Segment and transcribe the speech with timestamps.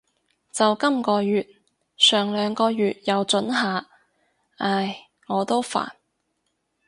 [0.51, 1.45] 就今个月，
[1.95, 3.85] 上兩個月又准下。
[4.57, 5.91] 唉，我都煩